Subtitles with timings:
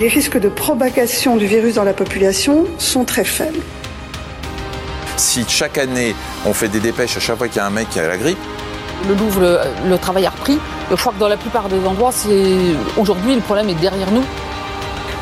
[0.00, 3.60] Les risques de propagation du virus dans la population sont très faibles.
[5.18, 6.14] Si chaque année
[6.46, 8.16] on fait des dépêches à chaque fois qu'il y a un mec qui a la
[8.16, 8.38] grippe,
[9.06, 10.58] le Louvre, le, travail a repris.
[10.90, 12.54] Je crois que dans la plupart des endroits, c'est
[12.96, 14.24] aujourd'hui le problème est derrière nous.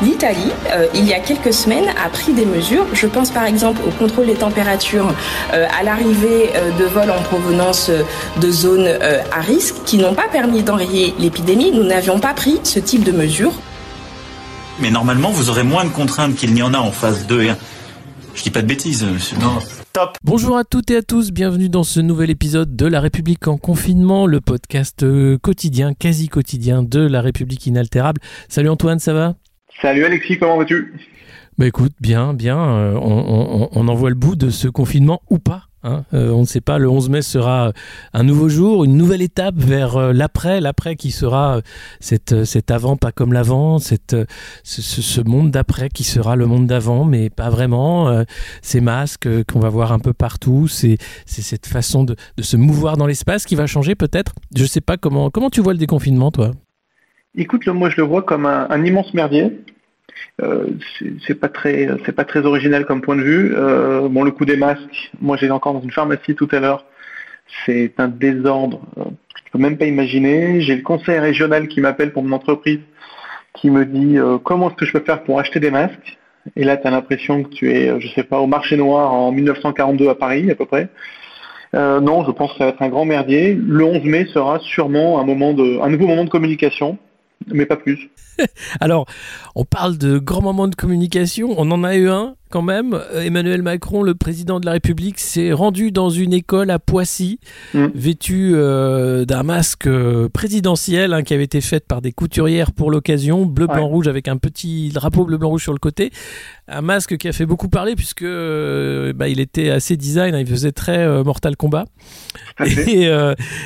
[0.01, 2.85] L'Italie, euh, il y a quelques semaines, a pris des mesures.
[2.93, 5.13] Je pense par exemple au contrôle des températures
[5.53, 7.91] euh, à l'arrivée euh, de vols en provenance
[8.37, 8.97] de zones
[9.33, 11.71] à risque qui n'ont pas permis d'enrayer l'épidémie.
[11.73, 13.51] Nous n'avions pas pris ce type de mesures.
[14.81, 17.49] Mais normalement, vous aurez moins de contraintes qu'il n'y en a en phase 2 et
[17.49, 17.57] 1.
[18.33, 19.37] Je dis pas de bêtises, monsieur.
[19.39, 19.59] Non.
[19.91, 20.17] Top.
[20.23, 23.57] Bonjour à toutes et à tous, bienvenue dans ce nouvel épisode de La République en
[23.57, 25.05] confinement, le podcast
[25.41, 28.21] quotidien, quasi quotidien de La République inaltérable.
[28.47, 29.35] Salut Antoine, ça va?
[29.81, 30.93] Salut Alexis, comment vas-tu?
[31.57, 32.57] Bah écoute, bien, bien.
[32.57, 35.63] Euh, on, on, en voit le bout de ce confinement ou pas.
[35.83, 37.71] Hein euh, on ne sait pas, le 11 mai sera
[38.13, 41.61] un nouveau jour, une nouvelle étape vers euh, l'après, l'après qui sera
[41.99, 44.15] cette, cet avant pas comme l'avant, cette,
[44.63, 48.23] ce, monde d'après qui sera le monde d'avant, mais pas vraiment.
[48.61, 52.97] ces masques qu'on va voir un peu partout, c'est cette façon de, de, se mouvoir
[52.97, 54.33] dans l'espace qui va changer peut-être.
[54.55, 56.51] Je ne sais pas comment, comment tu vois le déconfinement, toi?
[57.35, 59.51] Écoute, moi je le vois comme un, immense merdier.
[60.41, 60.67] Euh,
[61.27, 63.53] c'est pas très, original comme point de vue.
[63.55, 65.11] Euh, le coup des masques.
[65.21, 66.85] Moi, j'étais encore dans une pharmacie tout à l'heure.
[67.65, 68.81] C'est un désordre.
[68.97, 69.03] Euh,
[69.45, 70.61] je peux même pas imaginer.
[70.61, 72.79] J'ai le conseil régional qui m'appelle pour mon entreprise,
[73.53, 76.17] qui me dit comment est-ce que je peux faire pour acheter des masques?
[76.55, 79.31] Et là, tu as l'impression que tu es, je sais pas, au marché noir en
[79.31, 80.89] 1942 à Paris à peu près.
[81.73, 83.55] non, je pense que ça va être un grand merdier.
[83.55, 86.99] Le 11 mai sera sûrement un nouveau moment de communication
[87.47, 88.09] mais pas plus.
[88.79, 89.05] Alors,
[89.55, 91.53] on parle de grands moments de communication.
[91.57, 92.93] On en a eu un quand même.
[92.93, 97.39] Euh, Emmanuel Macron, le président de la République, s'est rendu dans une école à Poissy,
[97.73, 97.87] mm.
[97.93, 102.91] vêtu euh, d'un masque euh, présidentiel hein, qui avait été fait par des couturières pour
[102.91, 106.11] l'occasion, bleu, blanc, rouge, avec un petit drapeau bleu, blanc, rouge sur le côté.
[106.67, 110.47] Un masque qui a fait beaucoup parler puisque bah, il était assez design, hein, il
[110.47, 111.85] faisait très Mortal Kombat.
[112.65, 113.09] Et,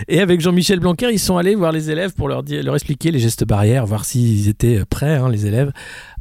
[0.07, 3.11] et, avec Jean-Michel Blanquer, ils sont allés voir les élèves pour leur, dire, leur expliquer
[3.11, 5.71] les gestes barrières, voir s'ils étaient prêts, hein, les élèves,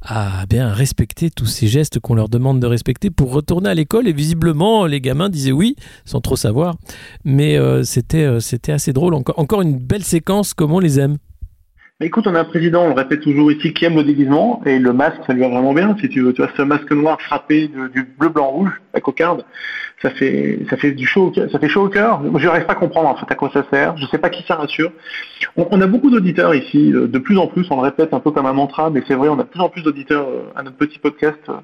[0.03, 4.09] à bien respecter tous ces gestes qu'on leur demande de respecter pour retourner à l'école.
[4.09, 6.77] Et visiblement, les gamins disaient oui, sans trop savoir.
[7.25, 9.15] Mais euh, c'était, euh, c'était assez drôle.
[9.15, 11.17] Encore, encore une belle séquence comme on les aime.
[12.01, 14.61] écoute, on a un président, on le répète toujours ici, qui aime le déguisement.
[14.67, 15.97] Et le masque, ça lui va vraiment bien.
[16.01, 19.45] Si tu veux, tu vois, ce masque noir frappé du bleu, blanc, rouge, la cocarde
[20.03, 22.21] ça fait ça fait du chaud ça fait chaud au cœur.
[22.37, 23.97] Je n'arrive pas à comprendre en fait à quoi ça sert.
[23.97, 24.93] Je ne sais pas qui ça rassure.
[25.57, 28.47] On, a beaucoup d'auditeurs ici, de plus en plus, on le répète un peu comme
[28.47, 30.77] un mantra, mais c'est vrai, on a de plus en plus d'auditeurs euh, à notre
[30.77, 31.55] petit podcast euh,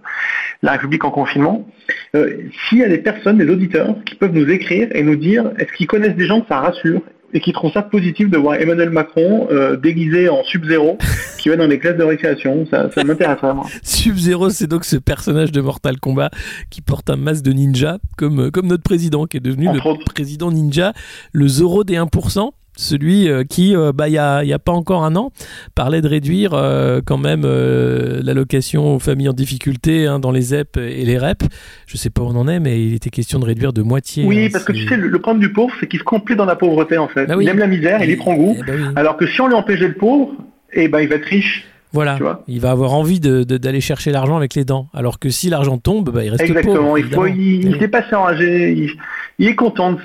[0.63, 1.67] La République en confinement.
[2.15, 5.51] Euh, s'il y a des personnes, des auditeurs, qui peuvent nous écrire et nous dire
[5.59, 7.03] est-ce qu'ils connaissent des gens que ça rassure
[7.33, 10.99] et qui trouvent ça positif de voir Emmanuel Macron euh, déguisé en Sub-Zero
[11.39, 12.67] qui va dans les classes de récréation.
[12.71, 13.67] Ça, ça m'intéresse vraiment.
[13.83, 16.31] Sub-Zero, c'est donc ce personnage de Mortal Kombat
[16.71, 20.05] qui porte un masque de ninja, comme, euh, comme notre président qui est devenu le
[20.05, 20.93] président ninja,
[21.33, 24.73] le Zoro des 1% celui euh, qui, euh, bah, il n'y a, y a, pas
[24.73, 25.33] encore un an,
[25.75, 30.77] parlait de réduire euh, quand même l'allocation aux familles en difficulté hein, dans les ZEP
[30.77, 31.43] et les REP.
[31.87, 34.25] Je sais pas où on en est, mais il était question de réduire de moitié.
[34.25, 36.45] Oui, hein, parce que tu sais, le, problème du pauvre, c'est qu'il se complaît dans
[36.45, 37.27] la pauvreté en fait.
[37.27, 38.57] Bah il aime la misère, il y prend goût.
[38.67, 40.33] Bah Alors que si on lui empêchait le pauvre,
[40.73, 41.67] eh ben, il va être riche.
[41.93, 44.89] Voilà, il va avoir envie d'aller chercher l'argent avec les dents.
[44.93, 46.99] Alors que si l'argent tombe, bah, il reste Exactement, pauvre.
[46.99, 48.91] Exactement, il, il, s'est passé enragé, il,
[49.39, 49.99] il est content de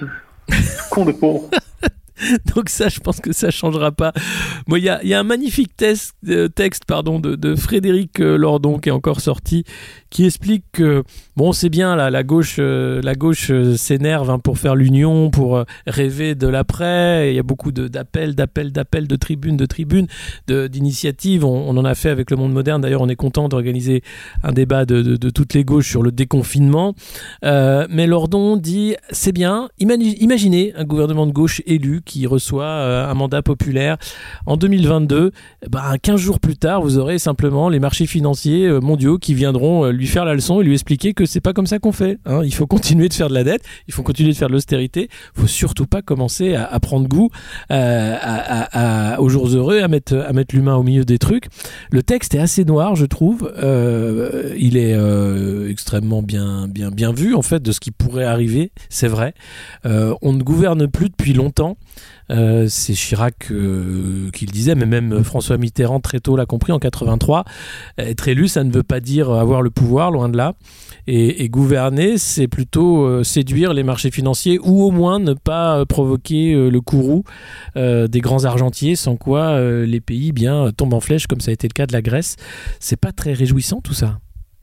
[0.50, 1.50] ce con de pauvre.
[2.56, 4.14] Donc ça, je pense que ça changera pas.
[4.68, 8.90] Moi, il y a, un magnifique texte, euh, texte pardon, de, Frédéric euh, Lordon qui
[8.90, 9.64] est encore sorti,
[10.10, 11.04] qui explique que
[11.36, 15.64] bon, c'est bien là, la gauche, euh, la gauche s'énerve hein, pour faire l'union, pour
[15.88, 17.32] rêver de l'après.
[17.32, 20.08] Il y a beaucoup d'appels, d'appels, d'appels, de tribunes, de tribunes,
[20.48, 21.46] d'initiatives.
[21.46, 22.82] On, on, en a fait avec le Monde moderne.
[22.82, 24.04] D'ailleurs, on est content d'organiser
[24.44, 26.96] un débat de, toutes les gauches sur le déconfinement.
[27.42, 29.70] mais Lordon dit c'est bien.
[29.80, 33.98] Imaginez un gouvernement de gauche élu qui reçoit euh, un mandat populaire
[34.46, 35.32] en 2022,
[35.70, 39.86] ben, 15 jours plus tard, vous aurez simplement les marchés financiers euh, mondiaux qui viendront
[39.86, 42.20] euh, lui faire la leçon et lui expliquer que c'est pas comme ça qu'on fait.
[42.26, 42.42] Hein.
[42.44, 45.10] Il faut continuer de faire de la dette, il faut continuer de faire de l'austérité,
[45.36, 47.30] il faut surtout pas commencer à, prendre goût
[47.70, 50.16] aux jours heureux, à mettre,
[50.54, 51.48] l'humain au milieu des trucs.
[51.92, 53.52] Le texte est assez noir, je trouve.
[54.58, 54.96] il est
[55.70, 59.34] extrêmement bien, bien vu en fait de ce qui pourrait arriver, c'est vrai.
[59.86, 61.78] on ne gouverne plus depuis longtemps.
[62.30, 66.72] Euh, c'est Chirac euh, qui le disait, mais même François Mitterrand très tôt l'a compris
[66.72, 67.44] en 83.
[67.98, 70.54] Être élu, ça ne veut pas dire avoir le pouvoir, loin de là.
[71.06, 76.82] Et, gouverner, c'est plutôt séduire les marchés financiers ou au moins ne pas provoquer le
[76.82, 77.26] courroux
[77.76, 81.68] des grands argentiers, sans quoi les pays bien tombent en flèche, comme ça a été
[81.68, 82.38] le cas de la Grèce.
[82.80, 84.20] C'est pas très réjouissant tout ça?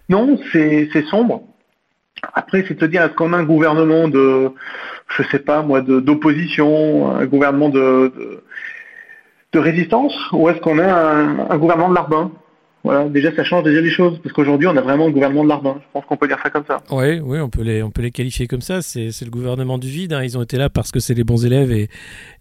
[0.09, 1.43] Non, c'est sombre.
[2.35, 4.51] Après, c'est de se dire, est-ce qu'on a un gouvernement de,
[5.09, 8.13] je sais pas moi, d'opposition, un gouvernement de,
[9.55, 12.31] résistance, ou est-ce qu'on a un gouvernement de l'arbin?
[12.83, 15.49] Voilà, déjà ça change déjà les choses, parce qu'aujourd'hui on a vraiment le gouvernement de
[15.49, 15.77] l'Ardin.
[15.81, 16.79] Je pense qu'on peut dire ça comme ça.
[16.91, 18.81] Oui, oui, on peut les, on peut les qualifier comme ça.
[18.81, 20.15] C'est, le gouvernement du vide.
[20.15, 20.23] Hein.
[20.23, 21.91] Ils ont été là parce que c'est les bons élèves et,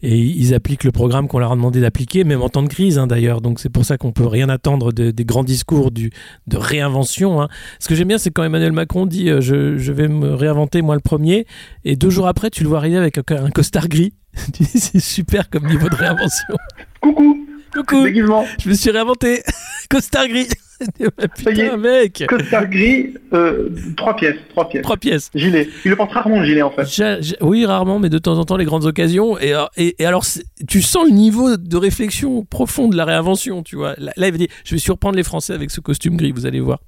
[0.01, 2.97] et ils appliquent le programme qu'on leur a demandé d'appliquer, même en temps de crise
[2.97, 3.41] hein, d'ailleurs.
[3.41, 6.11] Donc c'est pour ça qu'on peut rien attendre des grands discours du,
[6.47, 7.41] de réinvention.
[7.41, 7.49] Hein.
[7.79, 10.81] Ce que j'aime bien, c'est quand Emmanuel Macron dit euh, je, je, vais me réinventer
[10.81, 11.45] moi le premier,
[11.83, 14.13] et deux jours après tu le vois arriver avec un, un costard gris.
[14.53, 16.55] c'est super comme niveau de réinvention.
[17.01, 17.45] Coucou.
[17.73, 18.07] Coucou.
[18.07, 19.41] Je me suis réinventé.
[19.89, 20.47] Costard gris.
[21.35, 22.23] Putain, mec.
[22.27, 24.83] Costard gris, euh, trois pièces, trois pièces.
[24.83, 25.29] Trois pièces.
[25.35, 25.67] Gilet.
[25.83, 27.37] Il le porte rarement le gilet en fait.
[27.41, 29.37] oui, rarement, mais de temps en temps les grandes occasions.
[29.39, 30.23] Et, euh, et, alors,
[30.67, 33.95] tu sens le niveau de réflexion profonde de la réinvention, tu vois.
[33.97, 36.61] Là, il va dire, je vais surprendre les Français avec ce costume gris, vous allez
[36.61, 36.79] voir.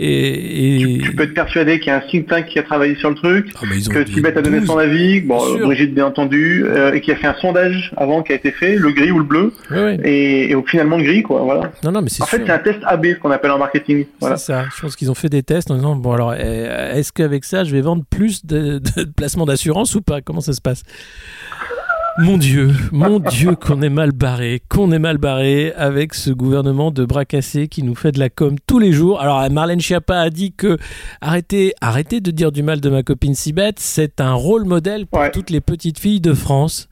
[0.00, 3.10] Et, Tu, peux être persuadé qu'il y a un think tank qui a travaillé sur
[3.10, 7.00] le truc, ah, que Tibet a donné son avis, bon, Brigitte bien entendu, euh, et
[7.00, 9.52] qui a fait un sondage avant qui a été fait, le gris ou le bleu,
[10.04, 11.42] Et, et, finalement le gris, quoi.
[11.42, 11.72] Voilà.
[11.82, 14.06] Non, non, mais en fait, c'est un test AB, ce qu'on appelle en marketing.
[14.20, 14.36] Voilà.
[14.36, 14.66] C'est ça.
[14.74, 17.72] Je pense qu'ils ont fait des tests en disant bon alors, est-ce qu'avec ça, je
[17.72, 20.20] vais vendre plus de, de placements d'assurance ou pas?
[20.20, 20.82] Comment ça se passe?
[22.18, 26.90] Mon Dieu, mon Dieu, qu'on est mal barré, qu'on est mal barré avec ce gouvernement
[26.90, 29.20] de bras cassés qui nous fait de la com tous les jours.
[29.20, 30.78] Alors Marlène Schiappa a dit que
[31.20, 35.30] arrêtez, arrêtez de dire du mal de ma copine Sibeth, c'est un rôle modèle pour
[35.32, 36.88] toutes les petites filles de France.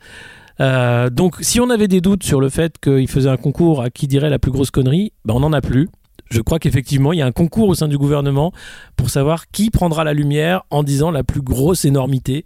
[0.61, 3.91] Euh, donc si on avait des doutes sur le fait qu'il faisait un concours à
[3.91, 5.89] qui dirait la plus grosse connerie, ben on n'en a plus
[6.31, 8.53] je crois qu'effectivement, il y a un concours au sein du gouvernement
[8.97, 12.45] pour savoir qui prendra la lumière en disant la plus grosse énormité.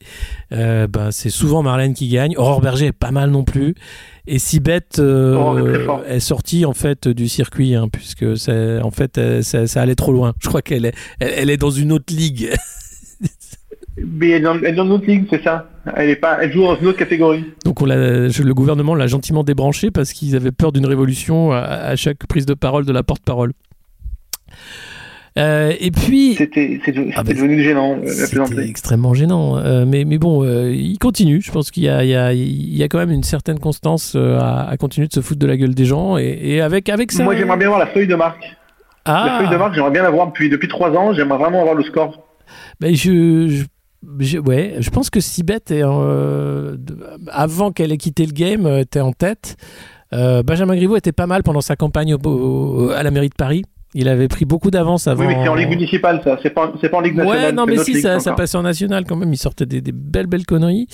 [0.52, 2.36] Euh, ben, c'est souvent Marlène qui gagne.
[2.36, 3.74] Aurore Berger est pas mal non plus.
[4.26, 9.94] Et Sibeth euh, est, sortie en fait du circuit, hein, puisque en fait ça, allait
[9.94, 10.34] trop loin.
[10.40, 12.50] Je crois qu'elle est, elle, est dans une autre ligue.
[13.96, 15.68] Mais elle est dans une autre ligue, c'est ça.
[15.96, 17.44] Elle, est pas, elle joue dans une autre catégorie.
[17.64, 22.26] Donc on le gouvernement l'a gentiment débranché parce qu'ils avaient peur d'une révolution à, chaque
[22.26, 23.52] prise de parole de la porte-parole.
[25.38, 26.34] Euh, et puis.
[26.34, 26.80] C'était
[27.14, 29.56] ah bah, devenu gênant, euh, C'était extrêmement gênant.
[29.58, 31.40] Euh, mais, mais bon, il continue.
[31.40, 35.12] Je pense qu'il y, y, y, a quand même une certaine constance à, continuer de
[35.12, 36.16] se foutre de la gueule des gens.
[36.16, 37.24] Et, avec, avec ça.
[37.24, 38.56] Moi, j'aimerais bien voir la feuille de marque.
[39.04, 39.24] Ah.
[39.26, 41.12] La feuille de marque, j'aimerais bien la voir depuis, depuis trois ans.
[41.12, 42.26] J'aimerais vraiment avoir le score.
[42.80, 43.64] Ben, je,
[44.18, 45.82] je ouais, je pense que Sibeth, est,
[47.30, 49.56] avant qu'elle ait quitté le game, était en tête.
[50.12, 53.62] Benjamin Griveaux était pas mal pendant sa campagne à la mairie de Paris.
[53.92, 55.20] Il avait pris beaucoup d'avance avant.
[55.20, 56.38] Oui, mais c'est en Ligue municipale, ça.
[56.42, 57.46] C'est pas, pas en Ligue nationale.
[57.46, 59.32] Ouais, non, mais si, ça, ça passait en national quand même.
[59.32, 60.86] Il sortait des, belles, belles conneries.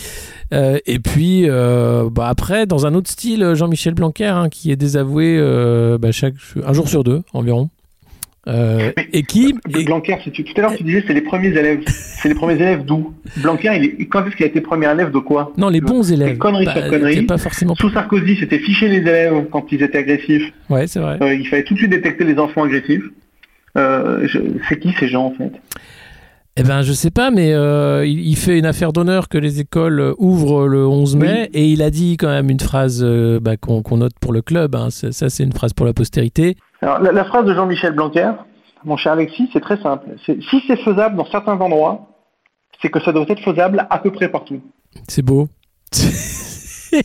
[0.54, 4.76] Euh, et puis, euh, bah, après, dans un autre style, Jean-Michel Blanquer, hein, qui est
[4.76, 6.34] désavoué euh, bah, chaque,
[6.64, 7.68] un jour sur deux environ.
[8.48, 9.54] Euh, et qui
[9.84, 11.80] Blanquer, tout à l'heure tu disais c'est les premiers élèves.
[11.88, 13.12] C'est les premiers élèves d'où?
[13.38, 15.52] Blanquer, il est, quand est-ce qu'il a été premier élève de quoi?
[15.56, 16.38] Non, les bons élèves.
[16.38, 17.22] Conneries bah, sur conneries.
[17.22, 17.74] Pas forcément.
[17.74, 20.52] Sous Sarkozy, c'était ficher les élèves quand ils étaient agressifs.
[20.70, 21.18] Ouais, c'est vrai.
[21.22, 23.04] Euh, il fallait tout de suite détecter les enfants agressifs.
[23.76, 24.26] Euh,
[24.68, 25.52] c'est qui ces gens en fait?
[26.58, 30.14] Eh ben, je sais pas, mais euh, il, fait une affaire d'honneur que les écoles
[30.16, 33.98] ouvrent le 11 mai et il a dit quand même une phrase euh, bah, qu'on
[33.98, 34.74] note pour le club.
[34.74, 34.88] Hein.
[34.88, 36.56] Ça, c'est une phrase pour la postérité.
[36.82, 38.32] Alors, la, phrase de Jean-Michel Blanquer,
[38.84, 40.10] mon cher Alexis, c'est très simple.
[40.24, 42.08] Si c'est faisable dans certains endroits,
[42.82, 44.60] c'est que ça doit être faisable à peu près partout.
[45.08, 45.48] C'est beau.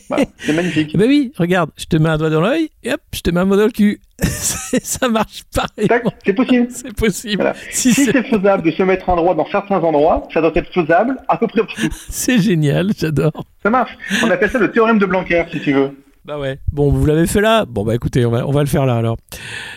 [0.08, 0.96] Bah, c'est magnifique.
[0.96, 3.40] Ben oui, regarde, je te mets un doigt dans l'œil et hop, je te mets
[3.40, 4.00] un mot dans le cul.
[4.22, 5.88] ça marche pareil.
[6.24, 6.68] C'est possible.
[6.70, 7.52] C'est possible.
[7.70, 11.18] Si, c'est faisable de se mettre un droit dans certains endroits, ça doit être faisable
[11.28, 11.88] à peu près partout.
[12.08, 13.44] c'est génial, j'adore.
[13.62, 13.96] Ça marche.
[14.24, 15.96] On appelle ça le théorème de Blanquer, si tu veux.
[16.24, 16.58] Bah ouais.
[16.72, 17.64] Bon, vous l'avez fait là?
[17.64, 19.16] Bon, bah écoutez, on va, on va le faire là alors.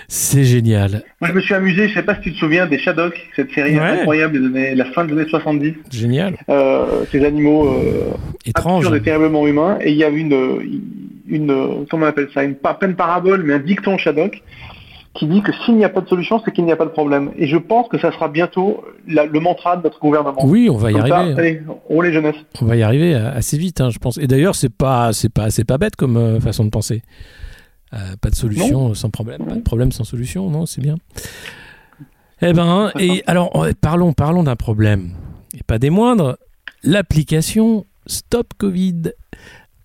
[0.07, 1.03] C'est génial.
[1.19, 3.51] Moi, je me suis amusé, je sais pas si tu te souviens des Shadok, cette
[3.51, 5.73] série incroyable de la fin des années 70.
[5.91, 6.35] Génial.
[6.49, 8.11] Euh, ces animaux euh,
[8.45, 9.79] étranges et terriblement humains.
[9.81, 10.83] Et il y a une,
[11.27, 14.43] une, comment on appelle ça, une, pas une parabole, mais un dicton Shadok
[15.15, 16.91] qui dit que s'il n'y a pas de solution, c'est qu'il n'y a pas de
[16.91, 17.31] problème.
[17.37, 20.45] Et je pense que ça sera bientôt le mantra de notre gouvernement.
[20.45, 21.09] Oui, on va y arriver.
[21.09, 22.35] Ça, allez, on les jeunesses.
[22.61, 24.17] On va y arriver assez vite, hein, je pense.
[24.17, 27.01] Et d'ailleurs, c'est pas, c'est pas, c'est pas bête comme euh, façon de penser.
[27.93, 30.95] Euh, pas de solution sans problème, pas de problème sans solution, non, c'est bien.
[32.41, 35.11] Eh ben, et alors parlons, parlons d'un problème
[35.57, 36.37] et pas des moindres.
[36.83, 39.13] L'application Stop Covid.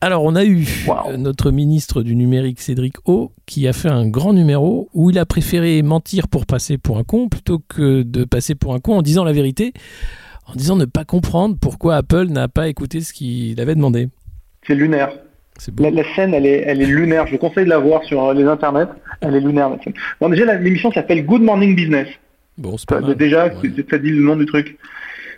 [0.03, 1.17] Alors, on a eu wow.
[1.19, 5.27] notre ministre du numérique, Cédric O, qui a fait un grand numéro où il a
[5.27, 9.03] préféré mentir pour passer pour un con plutôt que de passer pour un con en
[9.03, 9.75] disant la vérité,
[10.47, 14.09] en disant ne pas comprendre pourquoi Apple n'a pas écouté ce qu'il avait demandé.
[14.67, 15.11] C'est lunaire.
[15.79, 17.27] La, la, scène, elle est, elle est lunaire.
[17.27, 18.89] Je vous conseille de la voir sur les internets.
[19.21, 19.93] Elle est lunaire, la scène.
[20.19, 22.09] Bon, déjà, l'émission s'appelle Good Morning Business.
[22.57, 23.15] Bon, c'est pas mal.
[23.17, 23.71] Déjà, Ouais.
[23.91, 24.79] ça dit le nom du truc.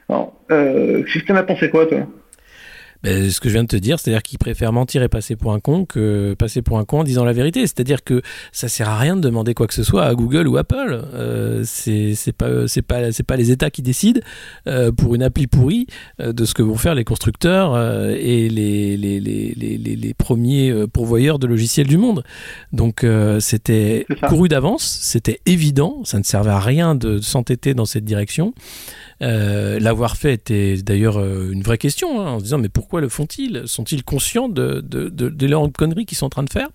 [0.08, 2.06] Alors, euh, Christian a pensé quoi, toi?
[3.02, 5.52] Ben, ce que je viens de te dire, c'est-à-dire qu'il préfère mentir et passer pour
[5.52, 7.60] un con que passer pour un con en disant la vérité.
[7.62, 10.56] C'est-à-dire que ça sert à rien de demander quoi que ce soit à Google ou
[10.56, 11.02] Apple.
[11.14, 14.20] Euh, c'est pas c'est pas c'est pas les États qui décident
[14.66, 15.86] euh, pour une appli pourrie
[16.20, 20.14] euh, de ce que vont faire les constructeurs euh, et les les, les, les, les,
[20.14, 22.22] premiers euh, pourvoyeurs de logiciels du monde.
[22.72, 27.84] Donc euh, c'était couru d'avance, c'était évident, ça ne servait à rien de s'entêter dans
[27.84, 28.54] cette direction.
[29.22, 33.00] Euh, L'avoir fait était d'ailleurs euh, une vraie question, hein, en se disant mais pourquoi
[33.00, 33.62] le font-ils?
[33.66, 36.68] Sont-ils conscients de, de, de, conneries qu'ils sont en train de faire?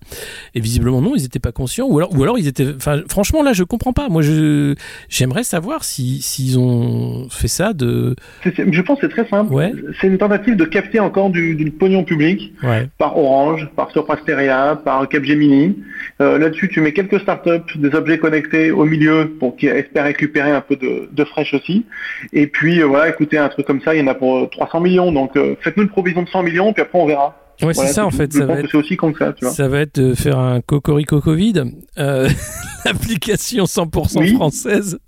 [0.54, 2.66] Et visiblement non, ils n'étaient pas conscients, ou alors, ou alors ils étaient...
[2.74, 4.08] Enfin, franchement là, je comprends pas.
[4.08, 4.74] Moi, je
[5.08, 8.16] j'aimerais savoir si s'ils ont fait ça de...
[8.44, 9.52] Je pense que c'est très simple.
[9.52, 9.72] Ouais.
[10.00, 12.88] C'est une tentative de capter encore du, du pognon public Ouais.
[12.98, 15.76] par Orange, par Soprasteria, par Capgemini.
[16.20, 20.50] Euh, Là-dessus, tu mets quelques startups, des objets connectés au milieu pour qu'ils espèrent récupérer
[20.50, 21.84] un peu de, de fraîche aussi.
[22.32, 24.46] Et puis, euh, voilà, écoutez, un truc comme ça, il y en a pour euh,
[24.50, 25.12] 300 millions.
[25.12, 27.36] Donc, euh, faites-nous une provision de 100 millions, puis après, on verra.
[27.60, 28.32] Ouais, Voilà, c'est ça en fait.
[28.32, 29.52] Ça va être, c'est aussi con que ça, tu vois.
[29.52, 31.64] ça va être de faire un cocorico Covid,
[31.98, 32.28] euh,
[32.84, 34.34] l'application 100% Oui.
[34.34, 34.98] française.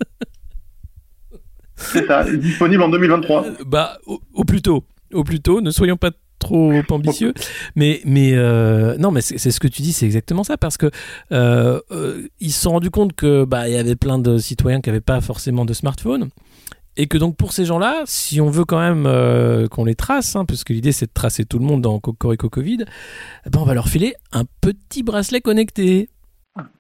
[1.77, 3.45] C'est ça, disponible en 2023.
[3.47, 4.85] Euh, Bah, au, au plus tôt,
[5.15, 5.61] au plus tôt.
[5.61, 6.11] Ne soyons pas
[6.41, 7.35] trop ambitieux,
[7.77, 10.91] mais mais euh, non, mais c'est ce que tu dis, c'est exactement ça, parce que
[11.33, 14.81] euh, euh, ils se sont rendus compte que bah il y avait plein de citoyens
[14.81, 16.31] qui n'avaient pas forcément de smartphone.
[16.97, 20.37] Et que donc pour ces gens-là, si on veut quand même euh, qu'on les trace,
[20.37, 22.85] hein, parce que l'idée c'est de tracer tout le monde dans Cocorico Covid,
[23.47, 26.09] eh ben on va leur filer un petit bracelet connecté.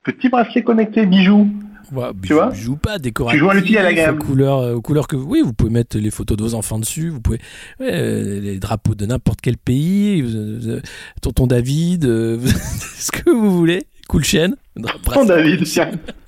[0.02, 1.49] Petit bracelet connecté, bijoux.
[1.93, 3.38] Voilà, Tu vois joue pas décoratif.
[3.38, 4.17] Tu joues à l'utile à la gamme.
[4.17, 6.79] Aux couleurs, euh, aux couleurs que oui, vous pouvez mettre les photos de vos enfants
[6.79, 7.09] dessus.
[7.09, 7.38] Vous pouvez
[7.81, 10.23] ouais, euh, les drapeaux de n'importe quel pays.
[10.23, 10.81] vous- euh,
[11.23, 12.02] tonton David,
[12.45, 13.85] ce que vous voulez.
[14.09, 14.57] Cool chaîne.
[15.05, 15.90] Tonton David, tiens.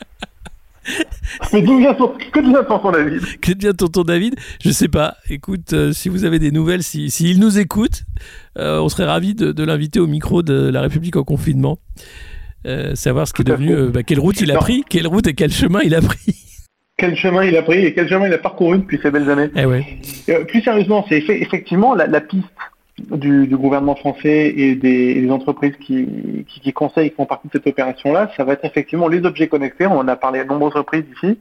[1.53, 5.17] Mais d'où vient devient tonton David Que devient tonton David Je sais pas.
[5.31, 8.03] Écoute, euh, si vous avez des nouvelles, si, s'il nous écoute,
[8.59, 11.79] euh, on serait ravis de, de l'inviter au micro de la République en confinement.
[12.67, 14.61] Euh, savoir ce qui est devenu, bah, quelle route il a Non.
[14.61, 16.19] pris, quelle route et quel chemin il a pris.
[16.99, 19.49] Quel chemin il a pris et quel chemin il a parcouru depuis ces belles années
[19.57, 19.85] Eh ouais.
[20.47, 22.45] Plus sérieusement, c'est effe- effectivement la, la piste
[23.11, 28.45] du, gouvernement français et des, entreprises qui, conseillent, qui font partie de cette opération-là, ça
[28.45, 31.39] va être effectivement les objets connectés, on en a parlé à nombreuses reprises ici,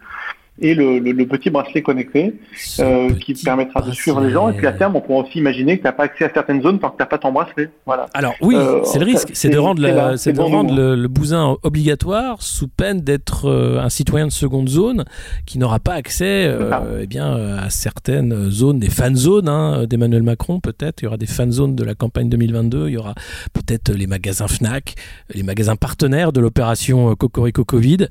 [0.59, 2.35] et le, le- le petit bracelet connecté
[2.79, 4.49] euh, qui permettra de suivre les gens.
[4.49, 6.61] Et puis à terme, on pourra aussi imaginer que tu n'as pas accès à certaines
[6.61, 7.69] zones tant que tu n'as pas ton bracelet.
[7.85, 8.05] Voilà.
[8.13, 12.41] Alors oui, Euh, c'est le risque, c'est de rendre, la- de le, le bousin obligatoire
[12.41, 15.05] sous peine d'être euh, un citoyen de seconde zone
[15.45, 20.21] qui n'aura pas accès euh, eh bien, à certaines zones, des fan zones hein, d'Emmanuel
[20.23, 21.01] Macron peut-être.
[21.01, 22.87] Il y aura des fan zones de la campagne 2022.
[22.89, 23.15] Il y aura
[23.53, 24.95] peut-être les magasins Fnac,
[25.33, 28.07] les magasins partenaires de l'opération Cocorico Covid.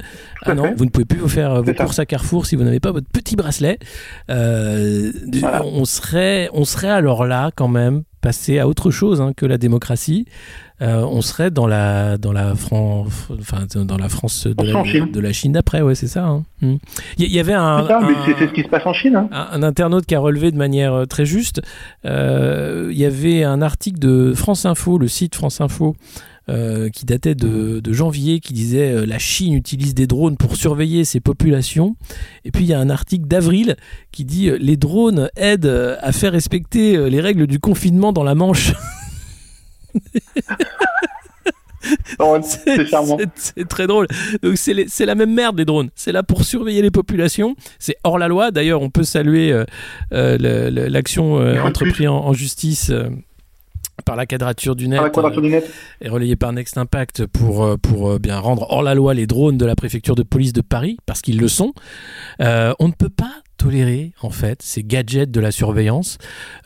[0.46, 0.74] Ah non, fait.
[0.76, 3.08] vous ne pouvez plus vous faire vos courses à Carrefour si vous n'avez pas votre
[3.08, 3.78] petit bracelet.
[4.30, 5.64] Euh, Voilà.
[5.64, 9.58] On serait, on serait alors là quand même passé à autre chose hein, que la
[9.58, 10.26] démocratie.
[10.82, 13.04] Euh, on serait dans la dans la Fran-
[13.38, 15.12] enfin dans la France de la, Chine.
[15.12, 16.24] de la Chine d'après, ouais, c'est ça.
[16.24, 16.44] hein.
[16.62, 16.76] Hmm.
[17.18, 17.86] Il y, avait un,
[18.38, 19.14] C'est ce qui se passe en Chine.
[19.16, 19.28] hein.
[19.30, 21.60] un, un internaute qui a relevé de manière euh, très juste.
[22.06, 25.96] euh, il y avait un article de France Info, le site France Info,
[26.92, 31.04] qui datait de, de janvier, qui disait euh, la Chine utilise des drones pour surveiller
[31.04, 31.96] ses populations.
[32.44, 33.76] Et puis il y a un article d'avril
[34.12, 38.12] qui dit euh, les drones aident euh, à faire respecter euh, les règles du confinement
[38.12, 38.72] dans la Manche.
[42.18, 44.06] Non, C'est très drôle.
[44.42, 45.90] Donc c'est la même merde les drones.
[45.94, 47.56] C'est là pour surveiller les populations.
[47.78, 48.50] C'est hors la loi.
[48.50, 49.64] D'ailleurs, on peut saluer euh,
[50.12, 52.92] euh, l'action euh, entreprise en, en justice.
[54.02, 55.64] Par la quadrature du net quadrature du net.
[55.64, 59.14] euh, et relayée par Next Impact pour, euh, pour euh, bien rendre hors la loi
[59.14, 61.72] les drones de la préfecture de police de Paris, parce qu'ils le sont.
[62.38, 66.16] On ne peut pas tolérer en fait ces gadgets de la surveillance.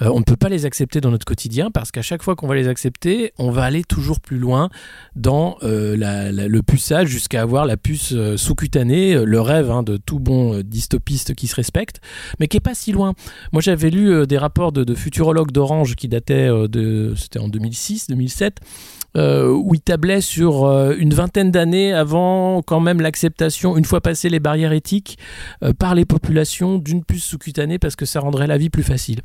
[0.00, 2.46] Euh, on ne peut pas les accepter dans notre quotidien parce qu'à chaque fois qu'on
[2.46, 4.68] va les accepter, on va aller toujours plus loin
[5.16, 10.20] dans euh, le puçage jusqu'à avoir la puce euh, sous-cutanée, le rêve hein, de tout
[10.20, 12.00] bon dystopiste qui se respecte,
[12.38, 13.14] mais qui est pas si loin.
[13.52, 18.06] Moi j'avais lu des rapports de, de futurologues d'Orange qui dataient de, c'était en 2006,
[18.06, 18.60] 2007
[19.16, 24.00] euh, où il tablait sur euh, une vingtaine d'années avant quand même l'acceptation, une fois
[24.00, 25.18] passées les barrières éthiques,
[25.62, 29.20] euh, par les populations d'une puce sous-cutanée parce que ça rendrait la vie plus facile.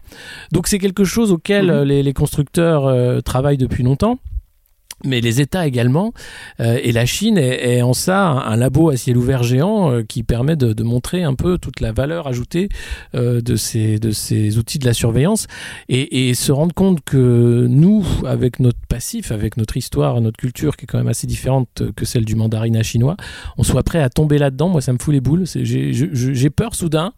[0.51, 1.83] Donc c'est quelque chose auquel Mhm.
[1.83, 4.19] les, les constructeurs travaillent depuis longtemps
[5.03, 6.13] mais les États également.
[6.59, 10.03] Euh, et la Chine est, est en ça un, labo à ciel ouvert géant euh,
[10.03, 12.69] qui permet de, de montrer un peu toute la valeur ajoutée
[13.15, 15.47] euh, de, ces, de ces outils de la surveillance
[15.87, 20.77] et, et se rendre compte que nous, avec notre passif, avec notre histoire, notre culture
[20.77, 23.17] qui est quand même assez différente que celle du mandarin chinois,
[23.57, 24.69] on soit prêt à tomber là-dedans.
[24.69, 25.45] Moi, ça me fout les boules.
[25.45, 27.13] J'ai peur soudain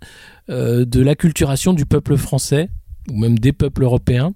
[0.49, 2.69] euh, de l'acculturation du peuple français
[3.09, 4.31] ou même des peuples européens,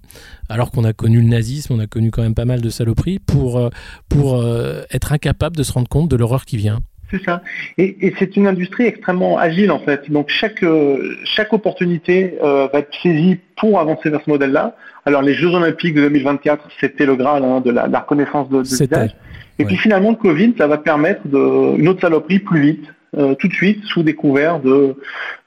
[0.48, 3.18] alors qu'on a connu le nazisme, on a connu quand même pas mal de saloperies,
[3.18, 3.68] pour, euh,
[4.08, 6.80] pour euh, être incapable de se rendre compte de l'horreur qui vient.
[7.10, 7.40] C'est ça.
[7.78, 10.10] Et, et c'est une industrie extrêmement agile en fait.
[10.10, 14.74] Donc chaque euh, chaque opportunité euh, va être saisie pour avancer vers ce modèle-là.
[15.04, 18.48] Alors les Jeux Olympiques de 2024, c'était le graal hein, de, la, de la reconnaissance
[18.48, 19.14] de, de visage.
[19.58, 19.68] Et Ouais.
[19.68, 22.84] puis finalement le Covid, ça va permettre de, une autre saloperie plus vite,
[23.16, 24.96] euh, tout de suite, sous des couverts de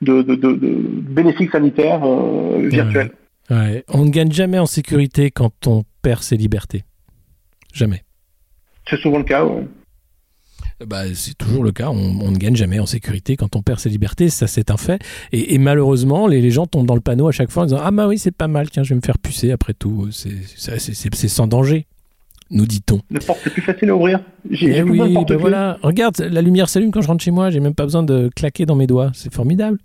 [0.02, 0.76] de, de, de, de
[1.10, 3.12] bénéfices sanitaires euh, virtuels.
[3.50, 3.84] Ouais.
[3.90, 6.84] On ne gagne jamais en sécurité quand on perd ses libertés.
[7.74, 8.04] Jamais.
[8.90, 9.46] C'est souvent le cas.
[10.86, 11.90] Bah, c'est toujours le cas.
[11.90, 14.30] On, on ne gagne jamais en sécurité quand on perd ses libertés.
[14.30, 15.02] Ça, c'est un fait.
[15.32, 17.82] Et, et malheureusement, les, les gens tombent dans le panneau à chaque fois en disant
[17.84, 18.70] Ah, bah oui, c'est pas mal.
[18.70, 20.08] Tiens, je vais me faire pucer après tout.
[20.12, 21.86] C'est sans danger,
[22.52, 23.02] nous dit-on.
[23.10, 24.20] Le porte c'est plus facile à ouvrir.
[24.50, 25.78] J'ai Eh oui, ben voilà.
[25.82, 27.50] Regarde, la lumière s'allume quand je rentre chez moi.
[27.50, 29.12] J'ai même pas besoin de claquer dans mes doigts.
[29.14, 29.80] C'est formidable.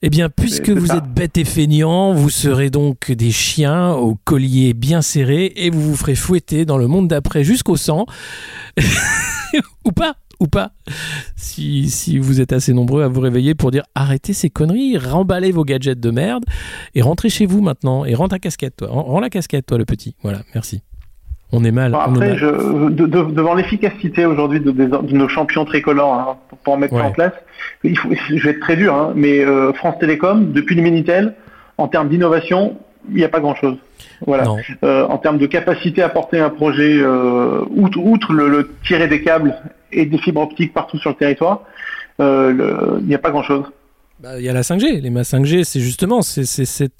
[0.00, 0.98] Eh bien, puisque vous ça.
[0.98, 5.80] êtes bêtes et feignants, vous serez donc des chiens au collier bien serré et vous
[5.80, 8.06] vous ferez fouetter dans le monde d'après jusqu'au sang.
[9.84, 10.70] ou pas, ou pas.
[11.34, 15.50] Si, si vous êtes assez nombreux à vous réveiller pour dire arrêtez ces conneries, remballez
[15.50, 16.44] vos gadgets de merde
[16.94, 18.04] et rentrez chez vous maintenant.
[18.04, 18.88] Et rends ta casquette, toi.
[18.90, 20.14] Rends la casquette, toi, le petit.
[20.22, 20.82] Voilà, merci.
[21.52, 21.92] On est mal.
[21.92, 22.38] Bon, on est après, mal.
[22.38, 24.70] je, de- de- devant l'efficacité aujourd'hui de,
[25.16, 27.02] nos champions tricolores, hein, pour, pour en mettre Ouais.
[27.02, 27.32] en place,
[27.84, 31.34] il faut, je vais être très dur, hein, mais euh, France Télécom, depuis le Minitel,
[31.78, 32.76] en termes d'innovation,
[33.10, 33.76] il n'y a pas grand-chose.
[34.26, 34.44] Voilà.
[34.84, 39.08] Euh, en termes de capacité à porter un projet, euh, outre, outre le, le tirer
[39.08, 39.54] des câbles
[39.92, 41.62] et des fibres optiques partout sur le territoire,
[42.20, 43.64] il n'y a pas grand-chose.
[44.20, 45.00] Bah, Il y a la 5G.
[45.00, 46.42] Les masses 5G, c'est justement c'est,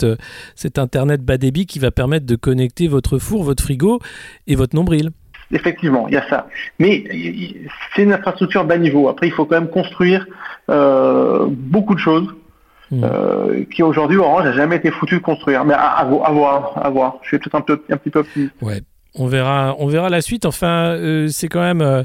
[0.05, 0.17] euh,
[0.55, 4.01] cet Internet bas débit qui va permettre de connecter votre four, votre frigo
[4.47, 5.11] et votre nombril.
[5.51, 6.47] Effectivement, il y a ça.
[6.79, 9.09] Mais il- c'est une infrastructure bas niveau.
[9.09, 10.27] Après, il faut quand même construire
[10.71, 12.29] euh, beaucoup de choses
[12.91, 13.05] Hmm.
[13.05, 15.63] euh, qui aujourd'hui Orange n'a jamais été foutu de construire.
[15.65, 17.17] Mais à, à vo- à voir, à voir.
[17.23, 18.53] Je suis peut-être un, peu, un petit peu optimiste.
[18.63, 18.81] Ouais.
[19.15, 20.47] On verra, on verra la suite.
[20.47, 22.03] Enfin, euh, c'est quand même euh,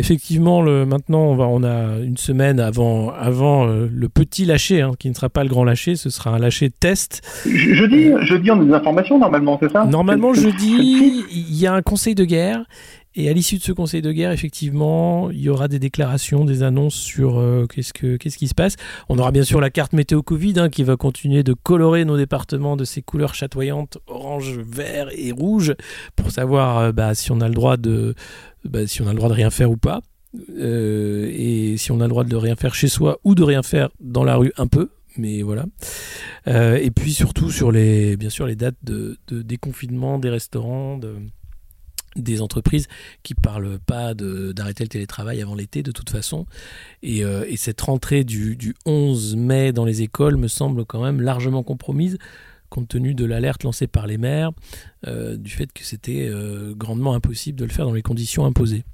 [0.00, 0.84] effectivement le.
[0.84, 5.08] Maintenant, on va, on a une semaine avant, avant euh, le petit lâcher, hein, qui
[5.08, 5.94] ne sera pas le grand lâcher.
[5.94, 7.22] Ce sera un lâcher test.
[7.46, 9.84] Je- Jeudi, jeudi, on a des informations normalement, c'est ça?
[9.84, 12.64] Normalement, jeudi, il y a un conseil de guerre.
[13.16, 16.62] Et à l'issue de ce conseil de guerre, effectivement, il y aura des déclarations, des
[16.62, 18.76] annonces sur euh, qu'est-ce, que, qu'est-ce qui se passe.
[19.08, 22.16] On aura bien sûr la carte météo Covid hein, qui va continuer de colorer nos
[22.16, 25.74] départements de ces couleurs chatoyantes, orange, vert et rouge,
[26.14, 28.14] pour savoir euh, bah, si on a le droit de,
[28.64, 30.02] bah, si on a le droit de rien faire ou pas.
[30.56, 33.64] Euh, et si on a le droit de rien faire chez soi ou de rien
[33.64, 35.64] faire dans la rue un peu, mais voilà.
[36.46, 41.16] Et puis surtout sur les, bien sûr, les dates de, de déconfinement des restaurants, de,
[42.16, 42.88] des entreprises
[43.22, 46.46] qui parlent pas d'arrêter le télétravail avant l'été de toute façon.
[47.02, 51.02] Et, euh, et cette rentrée du, du 11 mai dans les écoles me semble quand
[51.02, 52.18] même largement compromise
[52.68, 54.52] compte tenu de l'alerte lancée par les maires,
[55.08, 58.84] euh, du fait que c'était euh, grandement impossible de le faire dans les conditions imposées.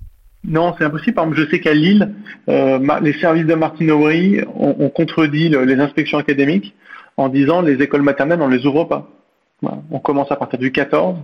[0.44, 1.20] Non, c'est impossible.
[1.36, 2.14] Je sais qu'à Lille,
[2.48, 6.74] les services de Martine Aubry ont, ont contredit le- les inspections académiques
[7.18, 9.10] en disant les écoles maternelles, on les ouvre pas.
[9.62, 9.78] Voilà.
[9.90, 11.16] On commence à partir du 14,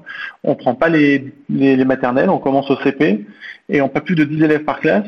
[0.45, 3.27] on prend pas les, les, les maternelles, on commence au CP
[3.69, 5.07] et on pas plus de 10 élèves par classe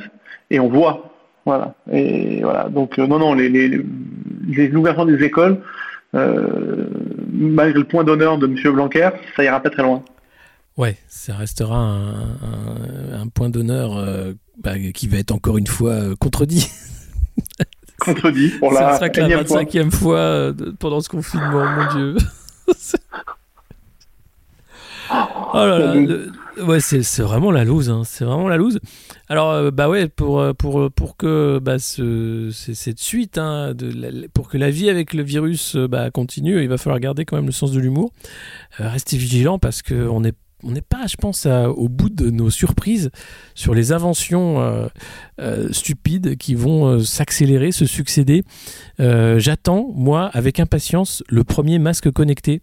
[0.50, 1.10] et on voit.
[1.46, 1.74] Voilà.
[1.92, 2.68] Et voilà.
[2.68, 3.80] Donc euh, non, non, les, les,
[4.48, 5.60] les l'ouverture des écoles,
[6.14, 6.86] euh,
[7.32, 8.56] malgré le point d'honneur de M.
[8.72, 10.02] Blanquer, ça ira pas très loin.
[10.76, 14.32] Ouais, ça restera un, un- un point d'honneur euh,
[14.62, 16.68] bah, qui va être encore une fois contredit.
[18.00, 19.62] Contredit pour ça la sera que la énième fois.
[19.62, 22.16] 25e fois de- pendant ce confinement, mon Dieu.
[25.10, 25.14] Oh
[25.54, 26.32] là là, le-
[26.64, 28.80] ouais, c'est c'est vraiment la loose, hein, c'est vraiment la loose.
[29.28, 33.74] Alors, euh, bah ouais, pour, euh, pour, pour que bah, ce, c'est- cette suite, hein,
[33.74, 37.00] de la- pour que la vie avec le virus euh, bah, continue, il va falloir
[37.00, 38.12] garder quand même le sens de l'humour.
[38.80, 40.32] Euh, restez vigilants parce qu'on n'est
[40.64, 43.10] on n'est pas, je pense, à- au bout de nos surprises
[43.54, 44.86] sur les inventions euh,
[45.40, 48.42] euh, stupides qui vont euh, s'accélérer, se succéder.
[48.98, 52.62] J'attends, moi, avec impatience, le premier masque connecté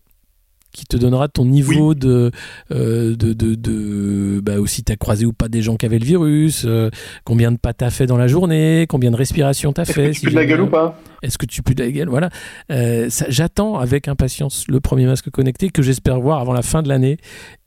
[0.73, 2.31] qui te donnera ton niveau de,
[2.71, 6.05] euh, de, de, de, bah aussi t'as croisé ou pas des gens qui avaient le
[6.05, 6.89] virus, euh,
[7.25, 10.11] combien de pas t'as fait dans la journée, combien de respiration t'as fait.
[10.11, 10.97] Que tu peux de la gueule ou pas?
[11.21, 12.09] Est-ce que tu pues de la gueule?
[12.09, 12.29] Voilà.
[12.71, 16.87] Euh, J'attends avec impatience le premier masque connecté que j'espère voir avant la fin de
[16.89, 17.17] l'année.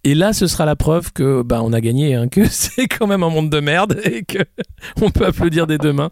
[0.06, 3.06] Et là, ce sera la preuve que bah, on a gagné, hein, que c'est quand
[3.06, 4.38] même un monde de merde et que
[5.00, 6.10] on peut applaudir des deux mains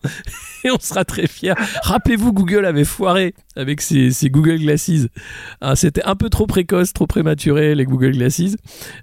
[0.64, 1.52] et on sera très fiers.
[1.82, 5.08] Rappelez-vous, Google avait foiré avec ses, ses Google Glasses.
[5.60, 8.56] Ah, C'était un peu trop précoce, trop prématuré les Google Glasses.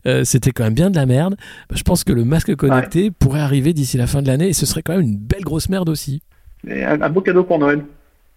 [0.07, 1.35] Euh, C'était quand même bien de la merde.
[1.69, 4.53] Bah, je pense que le masque connecté pourrait arriver d'ici la fin de l'année et
[4.53, 6.21] ce serait quand même une belle grosse merde aussi.
[6.67, 7.83] Et un, un beau cadeau pour Noël.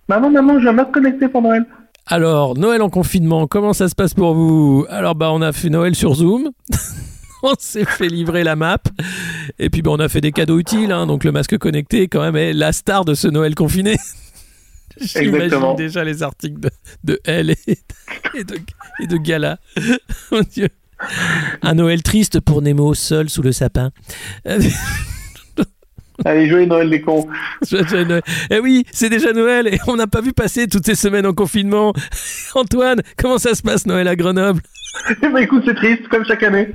[0.09, 1.65] Maman, maman, j'ai un masque connecté pour Noël.
[2.07, 4.85] Alors, Noël en confinement, comment ça se passe pour vous?
[4.91, 6.51] Alors, bah, on a fait Noël sur Zoom.
[7.43, 8.79] on s'est fait livrer la map.
[9.59, 10.91] Et puis, bah, on a fait des cadeaux utiles.
[10.93, 11.07] hein.
[11.07, 13.97] donc, le masque connecté, quand même, est la star de ce Noël confiné.
[15.01, 16.71] J'imagine déjà les articles de,
[17.05, 17.57] de Elle et,
[18.35, 18.57] et de,
[19.01, 19.59] et de Gala.
[20.31, 20.69] Mon Dieu.
[21.63, 23.91] Un Noël triste pour Nemo, seul sous le sapin.
[26.25, 27.27] Allez, joyeux Noël les cons.
[28.51, 31.33] Eh oui, c'est déjà Noël et on n'a pas vu passer toutes ces semaines en
[31.33, 31.93] confinement.
[32.55, 34.61] Antoine, comment ça se passe Noël à Grenoble?
[35.23, 36.69] Eh ben écoute, c'est triste, comme chaque année.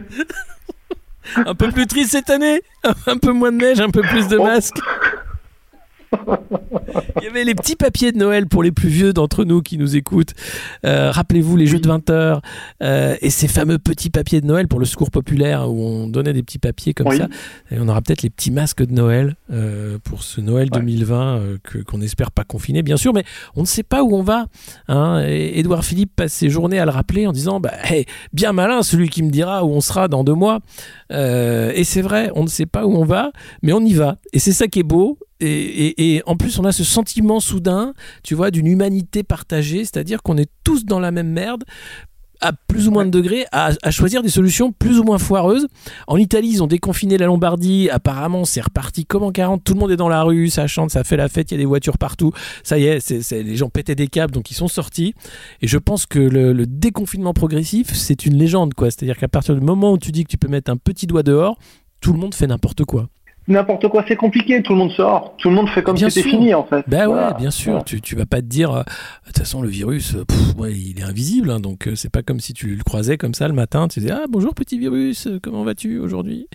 [1.36, 2.62] Un peu plus triste cette année?
[3.06, 4.44] Un peu moins de neige, un peu plus de Oh.
[4.46, 4.78] masques?
[7.20, 9.78] Il y avait les petits papiers de Noël pour les plus vieux d'entre nous qui
[9.78, 10.34] nous écoutent.
[10.86, 12.42] Euh, Rappelez-vous les jeux de 20 heures
[12.82, 16.34] euh, et ces fameux petits papiers de Noël pour le secours populaire où on donnait
[16.34, 17.18] des petits papiers comme Oui.
[17.18, 17.28] ça.
[17.72, 20.80] Et on aura peut-être les petits masques de Noël euh, pour ce Noël Ouais.
[20.80, 23.24] 2020 euh, que- qu'on espère pas confiné, bien sûr, mais
[23.56, 24.46] on ne sait pas où on va.
[24.88, 25.24] Hein.
[25.28, 28.82] Et Édouard Philippe passe ses journées à le rappeler en disant bah, hey, bien malin
[28.84, 30.60] celui qui me dira où on sera dans deux mois.
[31.12, 33.32] Et c'est vrai, on ne sait pas où on va,
[33.64, 34.18] mais on y va.
[34.34, 35.18] Et c'est ça qui est beau.
[35.40, 39.80] Et, et- et en plus, on a ce sentiment soudain, tu vois, d'une humanité partagée,
[39.86, 41.64] c'est-à-dire qu'on est tous dans la même merde
[42.40, 45.66] à plus ou moins de degrés, à, à choisir des solutions plus ou moins foireuses.
[46.06, 47.90] En Italie, ils ont déconfiné la Lombardie.
[47.90, 49.64] Apparemment, c'est reparti comme en 40.
[49.64, 51.58] Tout le monde est dans la rue, ça chante, ça fait la fête, il y
[51.58, 52.32] a des voitures partout.
[52.64, 55.16] Ça y est, les gens pétaient des câbles, donc ils sont sortis.
[55.64, 58.92] Et je pense que le, le déconfinement progressif, c'est une légende, quoi.
[58.92, 61.24] C'est-à-dire qu'à partir du moment où tu dis que tu peux mettre un petit doigt
[61.24, 61.58] dehors,
[62.02, 63.10] tout le monde fait n'importe quoi.
[63.50, 66.30] N'importe quoi, c'est compliqué, tout le monde sort, tout le monde fait comme si c'était
[66.30, 66.84] fini en fait.
[66.88, 67.30] Ben Voilà.
[67.30, 67.72] ouais, bien sûr.
[67.72, 67.84] Voilà.
[67.86, 70.74] Tu, tu vas pas te dire, euh, de toute façon, le virus, euh, pff, ouais,
[70.74, 73.48] il est invisible, hein, donc euh, c'est pas comme si tu le croisais comme ça
[73.48, 73.88] le matin.
[73.88, 76.48] Tu disais, ah bonjour petit virus, comment vas-tu aujourd'hui?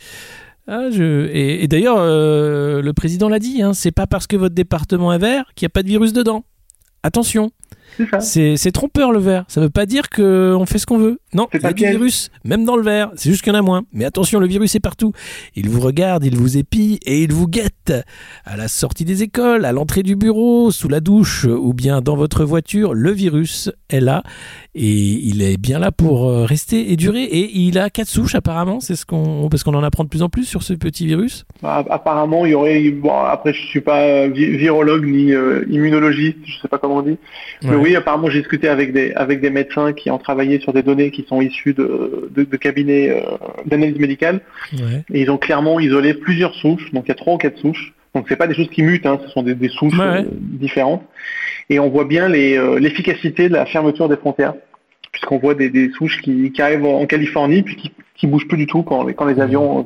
[0.68, 1.28] Ah, je...
[1.33, 5.12] Et, et d'ailleurs, euh, le président l'a dit, hein, c'est pas parce que votre département
[5.14, 6.44] est vert qu'il n'y a pas de virus dedans.
[7.02, 7.50] Attention,
[8.20, 9.44] C'est trompeur le vert.
[9.48, 11.18] Ça veut pas dire qu'on fait ce qu'on veut.
[11.35, 13.11] Non, il y a pas du virus, même dans le vert.
[13.16, 13.83] C'est juste qu'il y en a moins.
[13.92, 15.12] Mais attention, le virus est partout.
[15.55, 17.92] Il vous regarde, il vous épie et il vous guette.
[18.44, 22.16] À la sortie des écoles, à l'entrée du bureau, sous la douche ou bien dans
[22.16, 24.22] votre voiture, le virus est là
[24.74, 27.22] et il est bien là pour euh, rester et durer.
[27.24, 28.80] Et il a quatre souches apparemment.
[28.80, 31.44] C'est ce qu'on parce qu'on en apprend de plus en plus sur ce petit virus.
[31.62, 32.90] Bah, apparemment, il y aurait.
[32.90, 36.96] Bon, après, je suis pas euh, vi- virologue ni euh, immunologiste, je sais pas comment
[36.96, 37.18] on dit.
[37.62, 40.82] Mais oui, apparemment, j'ai discuté avec des avec des médecins qui ont travaillé sur des
[40.82, 43.20] données qui sont issues de de, de cabinets euh,
[43.66, 44.40] d'analyse médicale
[44.72, 45.04] Ouais.
[45.12, 46.90] et ils ont clairement isolé plusieurs souches.
[46.92, 47.92] Donc il y a trois ou quatre souches.
[48.14, 50.25] Donc c'est pas des choses qui mutent, hein, ce sont des, des souches Ouais, euh,
[50.31, 51.03] différentes.
[51.70, 54.55] Et on voit bien euh, l'efficacité de la fermeture des frontières,
[55.12, 58.59] puisqu'on voit des, des souches qui, qui arrivent en Californie puis qui, qui bougent plus
[58.59, 59.83] du tout quand, les- quand les avions euh,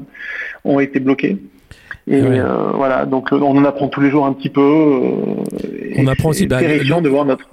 [0.65, 1.37] ont été bloqués.
[2.09, 2.39] Et Ouais.
[2.39, 4.61] euh, voilà, donc on en apprend tous les jours un petit peu.
[4.61, 5.19] euh,
[5.83, 7.49] et On apprend aussi, bah, de voir notre,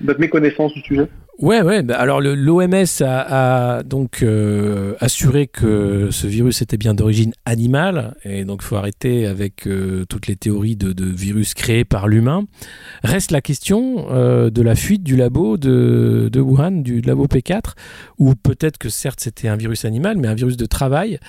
[0.00, 1.06] notre méconnaissance du sujet.
[1.40, 1.84] Ouais, ouais.
[1.84, 8.16] bah alors l'OMS a, a donc euh, assuré que ce virus était bien d'origine animale,
[8.24, 12.44] et donc faut arrêter avec euh, toutes les théories de, de virus créés par l'humain.
[13.04, 17.74] Reste la question euh, de la fuite du labo de, de Wuhan, du labo P4,
[18.18, 21.20] où peut-être que certes c'était un virus animal, mais un virus de travail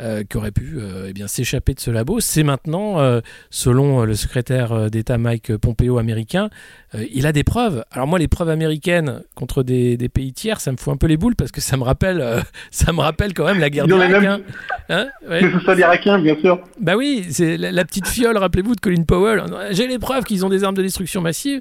[0.00, 2.20] euh, qui aurait pu euh, eh bien s'échapper de ce labo.
[2.20, 6.50] C'est maintenant, euh, selon le secrétaire euh, d'État Mike Pompeo américain,
[6.94, 7.84] euh, il a des preuves.
[7.90, 11.06] Alors moi, les preuves américaines contre des, des pays tiers, ça me fout un peu
[11.06, 13.86] les boules parce que ça me rappelle, euh, ça me rappelle quand même la guerre
[13.86, 14.10] d'Irak.
[14.10, 14.40] mêmes- hein.
[14.90, 15.40] Hein Ouais.
[15.40, 16.60] Que ce soit l'Irakien, bien sûr.
[16.80, 19.42] Bah oui, c'est la, la petite fiole, rappelez-vous, de Colin Powell.
[19.72, 21.60] J'ai les preuves qu'ils ont des armes de destruction massive.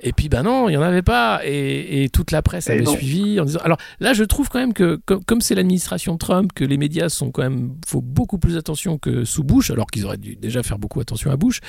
[0.00, 1.40] Et puis, bah non, il n'y en avait pas.
[1.44, 2.92] Et, et toute la presse Et avait non.
[2.92, 3.60] suivi en disant.
[3.64, 7.30] Alors là, je trouve quand même que, comme c'est l'administration Trump, que les médias sont
[7.32, 7.72] quand même.
[7.86, 11.30] Faut beaucoup plus attention que sous Bush, alors qu'ils auraient dû déjà faire beaucoup attention
[11.30, 11.60] à Bush.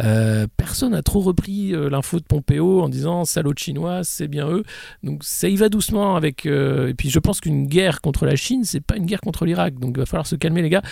[0.00, 4.48] Euh, personne n'a trop repris euh, l'info de Pompeo en disant salaud chinois, c'est bien
[4.48, 4.64] eux.
[5.02, 6.46] Donc ça y va doucement avec.
[6.46, 9.44] euh, et puis je pense qu'une guerre contre la Chine, c'est pas une guerre contre
[9.44, 9.78] l'Irak.
[9.78, 10.82] Donc il va falloir se calmer, les gars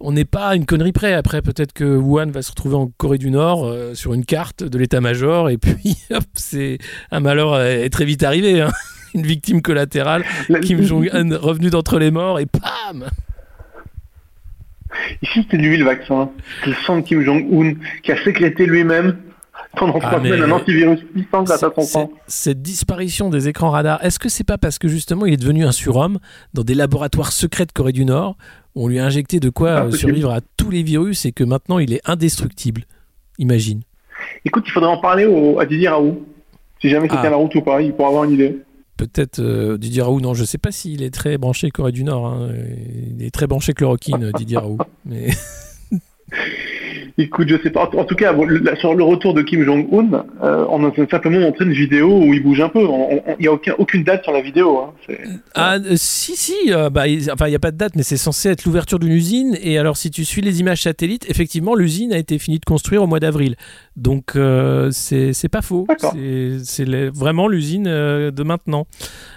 [0.00, 1.14] on n'est pas à une connerie près.
[1.14, 4.62] Après, peut-être que Wuhan va se retrouver en Corée du Nord euh, sur une carte
[4.62, 6.78] de l'état-major, et puis hop, c'est
[7.10, 8.60] un malheur est très vite arrivé.
[8.62, 8.70] hein.
[9.14, 10.24] une victime collatérale,
[10.62, 13.08] Kim Jong-un revenu d'entre les morts et pam
[15.22, 16.30] Ici, c'était lui le vaccin.
[16.62, 19.16] C'est le sang de Kim Jong-un qui a sécrété lui-même
[19.76, 22.10] pendant Ah, trois semaines un antivirus puissant grâce à son.
[22.26, 25.64] Cette disparition des écrans radars, est-ce que c'est pas parce que justement il est devenu
[25.64, 26.18] un surhomme
[26.54, 28.36] dans des laboratoires secrets de Corée du Nord
[28.74, 31.32] où on lui a injecté de quoi Ah, euh, survivre à tous les virus et
[31.32, 32.82] que maintenant il est indestructible?
[33.38, 33.82] Imagine.
[34.44, 36.24] Écoute, il faudrait en parler au- à Didier Raoult.
[36.80, 37.20] Si jamais c'est Ah.
[37.20, 38.58] tient la route ou pas, il pourra avoir une idée.
[39.00, 42.26] Peut-être euh, Didier Raoult, non, je sais pas s'il est très branché Corée du Nord.
[42.26, 42.50] hein.
[43.18, 44.76] Il est très branché chloroquine, euh, Didier Raoult.
[45.06, 45.28] Mais
[47.18, 47.90] Écoute, je sais pas.
[47.96, 48.34] En tout cas,
[48.78, 52.42] sur le retour de Kim Jong-un, euh, on a simplement montré une vidéo où il
[52.42, 52.80] bouge un peu.
[53.38, 54.78] Il n'y a aucun- aucune date sur la vidéo.
[54.78, 55.14] hein.
[55.54, 58.04] Ah, euh, si, si, euh, bah, il- enfin, il n'y a pas de date, mais
[58.04, 59.58] c'est censé être l'ouverture d'une usine.
[59.60, 63.02] Et alors, si tu suis les images satellites, effectivement, l'usine a été finie de construire
[63.02, 63.56] au mois d'avril.
[64.00, 65.86] Donc, euh, c'est pas faux.
[66.64, 68.86] C'est vraiment l'usine euh, de maintenant.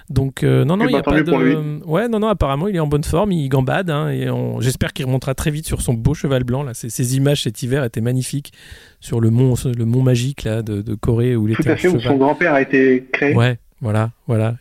[0.09, 1.83] Donc, euh, non, non, Eh il ben, n'y a pas de.
[1.85, 3.89] Ouais, non, non, apparemment, il est en bonne forme, il gambade.
[3.89, 6.63] hein, et on- j'espère qu'il remontera très vite sur son beau cheval blanc.
[6.63, 6.73] Là.
[6.73, 8.53] Ces, ces images cet hiver étaient magnifiques
[9.01, 11.73] sur le mont, le mont magique là, de, de Corée où il Tout était à
[11.73, 13.35] à fait, où son grand-père a été créé.
[13.35, 14.55] Ouais, voilà, voilà.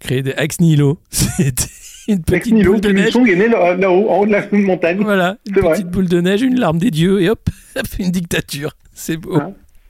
[0.00, 0.98] Créer des ex nihilo.
[1.10, 1.64] C'était
[2.08, 3.06] une petite nihilo, boule de neige.
[3.08, 4.98] Il-sung est né là- là-haut, en haut de la montagne.
[5.00, 5.72] Voilà, une vrai.
[5.72, 7.40] petite boule de neige, une larme des dieux, et hop,
[7.74, 8.72] ça fait une dictature.
[8.98, 9.38] C'est beau.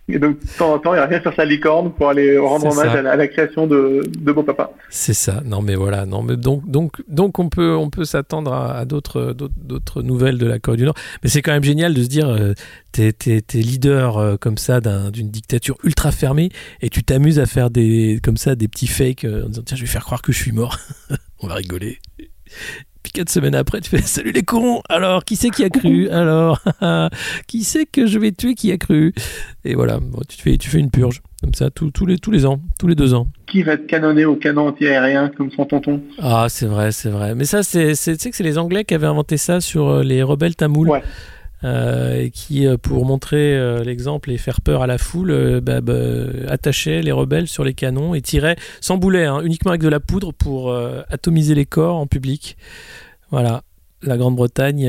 [0.08, 2.94] Et donc, de temps en temps, il revient sur sa licorne pour aller rendre hommage
[2.94, 4.70] à la, à la création de, de Beau Papa.
[4.88, 5.42] C'est ça.
[5.44, 6.06] Non, mais voilà.
[6.06, 10.02] Non, mais donc, donc, donc, on peut, on peut s'attendre à, à d'autres, d'autres, d'autres
[10.02, 10.94] nouvelles de la Corée du Nord.
[11.24, 12.52] Mais c'est quand même génial de se dire, euh,
[12.92, 13.12] t'es,
[13.54, 16.50] leader euh, comme ça d'un- d'une dictature ultra fermée,
[16.82, 19.76] et tu t'amuses à faire des, comme ça, des petits fakes euh, en disant, tiens,
[19.76, 20.78] je vais faire croire que je suis mort.
[21.40, 21.98] on va rigoler.
[23.06, 26.08] Puis quatre semaines après, tu fais Salut les cons Alors, qui c'est qui a cru?
[26.08, 26.60] Alors,
[27.46, 29.14] qui c'est que je vais tuer qui a cru?
[29.64, 32.32] Et voilà, bon, tu, fais, tu fais une purge, comme ça, tous- tous les, tous
[32.32, 33.28] les ans, tous les deux ans.
[33.46, 36.02] Qui va être canonné au canon anti-aérien comme son tonton?
[36.18, 37.36] Ah, c'est vrai, c'est vrai.
[37.36, 39.86] Mais ça, c'est, c'est- tu sais que c'est les Anglais qui avaient inventé ça sur
[39.88, 40.88] euh, les rebelles tamouls.
[40.88, 41.02] Ouais.
[41.66, 45.60] Euh, et qui, euh, pour montrer euh, l'exemple et faire peur à la foule, euh,
[45.60, 45.94] bah, bah,
[46.48, 49.98] attachaient les rebelles sur les canons et tiraient sans boulet, hein, uniquement avec de la
[49.98, 50.72] poudre pour
[51.10, 52.56] atomiser les corps en public.
[53.30, 53.62] Voilà.
[54.02, 54.88] La Grande-Bretagne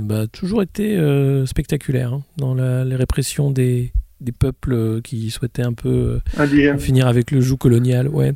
[0.00, 0.98] bah, a toujours été
[1.44, 6.20] spectaculaire hein, dans la, les répressions des, des peuples qui souhaitaient un peu
[6.78, 8.32] finir avec le joug colonial, ouais.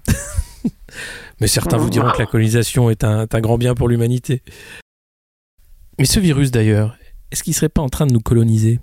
[1.40, 4.42] Mais certains vous diront que la colonisation est un, est un grand bien pour l'humanité.
[5.98, 6.97] Mais ce virus d'ailleurs,
[7.30, 8.80] est-ce qu'il serait pas en train de nous coloniser?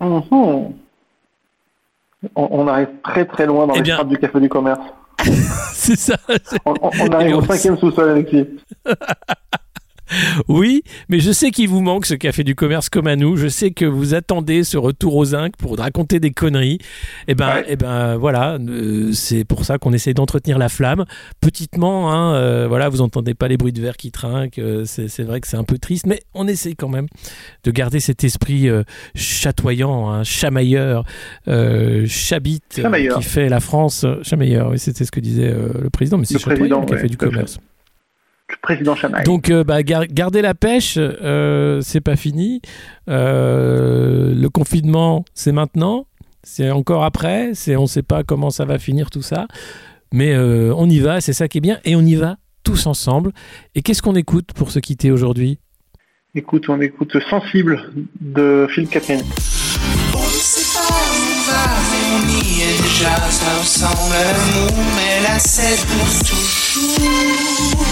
[0.00, 0.22] Mhm.
[0.30, 0.72] On,
[2.34, 4.80] on arrive très très loin dans Eh les bien- du café du commerce.
[5.72, 6.16] C'est ça.
[6.64, 8.46] On, on- arrive au cinquième sous-sol, Alexis.
[10.48, 13.36] Oui, mais je sais qu'il vous manque ce café du commerce comme à nous.
[13.36, 16.78] Je sais que vous attendez ce retour aux zinc pour raconter des conneries.
[17.26, 17.64] Et ben, Ouais.
[17.68, 21.04] eh ben voilà, euh, c'est pour ça qu'on essaie d'entretenir la flamme
[21.40, 22.12] petitement.
[22.12, 24.58] Hein, euh, voilà, vous entendez pas les bruits de verre qui trinquent.
[24.58, 27.06] euh, c'est vrai que c'est un peu triste, mais on essaie quand même
[27.64, 28.68] de garder cet esprit
[29.14, 31.04] chatoyant, hein, chamailleur,
[32.06, 33.18] chabit Chamailleur.
[33.18, 34.06] qui fait la France.
[34.22, 37.16] Chamailleur, oui, c'était ce que disait le président, mais c'est chatoyant le café ouais, du
[37.16, 37.58] fait.
[38.50, 38.96] Le président.
[39.24, 42.62] Donc, euh, bah, gar- garder la pêche, euh, c'est pas fini.
[43.08, 46.06] Euh, le confinement, c'est maintenant.
[46.42, 47.50] C'est encore après.
[47.54, 49.46] C'est, on sait pas comment ça va finir tout ça.
[50.14, 51.78] Mais euh, on y va, c'est ça qui est bien.
[51.84, 53.32] Et on y va tous ensemble.
[53.74, 55.58] Et qu'est-ce qu'on écoute pour se quitter aujourd'hui?
[56.34, 59.20] Écoute, on écoute Sensible de Phil Catherine.
[60.14, 64.24] On ne sait pas où on va, mais on y est déjà ça ressemble à
[64.24, 67.84] l'amour, mais là c'est pour toujours.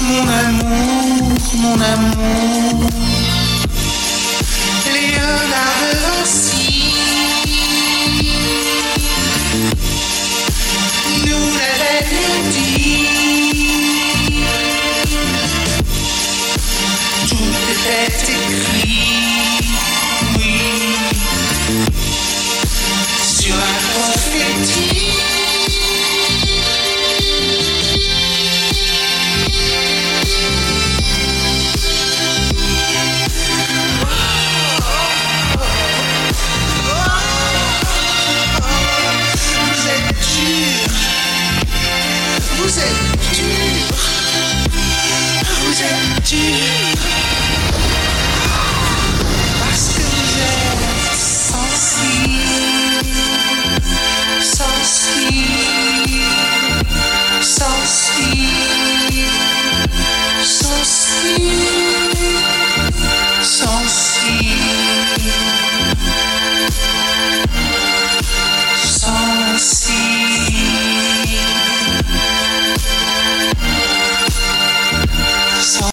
[0.00, 2.90] Mon amour, mon amour.
[4.92, 6.94] Léonard de Vinci
[11.26, 13.06] nous l'avait dit.
[17.28, 19.03] Tout était écrit.